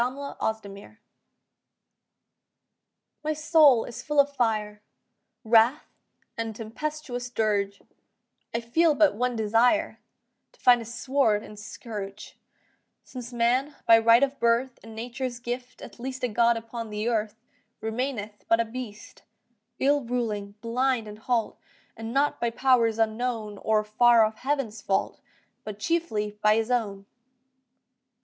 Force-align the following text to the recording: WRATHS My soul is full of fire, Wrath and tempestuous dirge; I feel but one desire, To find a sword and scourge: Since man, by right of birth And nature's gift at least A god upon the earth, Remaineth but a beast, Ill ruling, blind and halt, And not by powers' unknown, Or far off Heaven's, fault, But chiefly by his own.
WRATHS 0.01 0.65
My 3.23 3.33
soul 3.33 3.85
is 3.85 4.01
full 4.01 4.19
of 4.19 4.33
fire, 4.35 4.81
Wrath 5.43 5.93
and 6.35 6.55
tempestuous 6.55 7.29
dirge; 7.29 7.79
I 8.51 8.61
feel 8.61 8.95
but 8.95 9.13
one 9.13 9.35
desire, 9.35 9.99
To 10.53 10.59
find 10.59 10.81
a 10.81 10.85
sword 10.85 11.43
and 11.43 11.59
scourge: 11.59 12.39
Since 13.03 13.31
man, 13.31 13.75
by 13.85 13.99
right 13.99 14.23
of 14.23 14.39
birth 14.39 14.79
And 14.81 14.95
nature's 14.95 15.37
gift 15.37 15.83
at 15.83 15.99
least 15.99 16.23
A 16.23 16.27
god 16.27 16.57
upon 16.57 16.89
the 16.89 17.07
earth, 17.07 17.35
Remaineth 17.79 18.45
but 18.47 18.59
a 18.59 18.65
beast, 18.65 19.21
Ill 19.77 20.01
ruling, 20.03 20.53
blind 20.61 21.07
and 21.07 21.19
halt, 21.19 21.59
And 21.95 22.11
not 22.11 22.39
by 22.41 22.49
powers' 22.49 22.97
unknown, 22.97 23.59
Or 23.59 23.83
far 23.83 24.25
off 24.25 24.37
Heaven's, 24.37 24.81
fault, 24.81 25.21
But 25.63 25.77
chiefly 25.77 26.39
by 26.41 26.55
his 26.55 26.71
own. 26.71 27.05